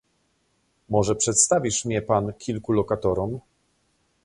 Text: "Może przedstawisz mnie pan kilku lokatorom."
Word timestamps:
"Może 0.89 1.15
przedstawisz 1.15 1.85
mnie 1.85 2.01
pan 2.01 2.33
kilku 2.33 2.73
lokatorom." 2.73 3.39